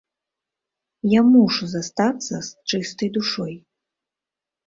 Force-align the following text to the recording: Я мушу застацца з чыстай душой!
Я 1.09 1.21
мушу 1.33 1.65
застацца 1.73 2.35
з 2.47 2.77
чыстай 2.77 3.09
душой! 3.17 3.53